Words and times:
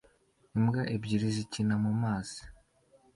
imbwa 0.55 0.81
ebyiri 0.95 1.27
zikina 1.35 1.75
mumazi 1.83 2.41